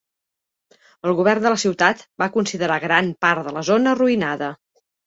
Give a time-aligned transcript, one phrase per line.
[1.09, 4.53] El govern de la ciutat va considerar gran part de la zona arruïnada.